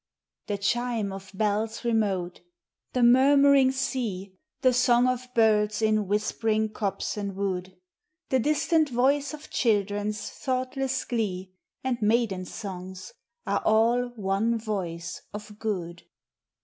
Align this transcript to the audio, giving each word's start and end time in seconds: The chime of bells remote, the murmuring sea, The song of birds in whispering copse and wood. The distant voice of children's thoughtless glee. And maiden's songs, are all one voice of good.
The 0.47 0.57
chime 0.57 1.13
of 1.13 1.29
bells 1.31 1.85
remote, 1.85 2.41
the 2.93 3.03
murmuring 3.03 3.71
sea, 3.71 4.35
The 4.63 4.73
song 4.73 5.05
of 5.07 5.27
birds 5.35 5.79
in 5.79 6.07
whispering 6.07 6.69
copse 6.69 7.17
and 7.17 7.35
wood. 7.35 7.77
The 8.29 8.39
distant 8.39 8.89
voice 8.89 9.31
of 9.35 9.51
children's 9.51 10.27
thoughtless 10.27 11.05
glee. 11.05 11.53
And 11.83 12.01
maiden's 12.01 12.51
songs, 12.51 13.13
are 13.45 13.61
all 13.63 14.07
one 14.15 14.57
voice 14.57 15.21
of 15.35 15.59
good. 15.59 16.01